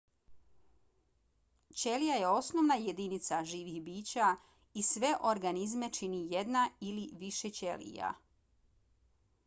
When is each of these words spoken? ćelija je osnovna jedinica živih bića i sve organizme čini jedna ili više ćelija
ćelija 1.81 2.15
je 2.21 2.29
osnovna 2.37 2.77
jedinica 2.83 3.41
živih 3.51 3.77
bića 3.89 4.29
i 4.73 4.85
sve 4.87 5.11
organizme 5.33 5.89
čini 5.99 6.23
jedna 6.33 6.67
ili 6.91 7.07
više 7.25 7.53
ćelija 7.61 8.11